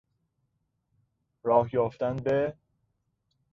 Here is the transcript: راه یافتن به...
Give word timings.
راه 1.43 1.69
یافتن 1.75 2.15
به... 2.17 2.57